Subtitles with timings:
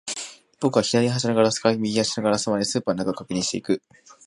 [0.59, 3.83] 僕は左端のガラスから右端のガラスまで、スーパーの中を確認していく